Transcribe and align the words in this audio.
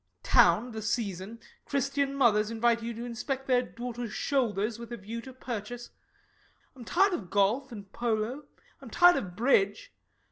Town 0.23 0.71
the 0.71 0.81
Season? 0.81 1.39
Christian 1.63 2.15
mothers 2.15 2.49
invite 2.49 2.81
you 2.81 2.91
to 2.91 3.05
inspect 3.05 3.45
their 3.45 3.61
daughters' 3.61 4.11
shoulders, 4.13 4.79
with 4.79 4.91
a 4.91 4.97
view 4.97 5.21
to 5.21 5.31
purchase. 5.31 5.91
I'm 6.75 6.85
tired 6.85 7.13
of 7.13 7.29
golf 7.29 7.71
and 7.71 7.93
polo; 7.93 8.45
I'm 8.81 8.89
tired 8.89 9.17
of 9.17 9.35
bridge. 9.35 9.93